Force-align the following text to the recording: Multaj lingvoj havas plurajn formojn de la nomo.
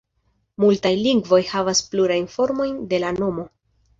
Multaj 0.63 0.93
lingvoj 1.07 1.39
havas 1.51 1.83
plurajn 1.91 2.27
formojn 2.37 2.75
de 2.95 3.03
la 3.07 3.15
nomo. 3.21 3.49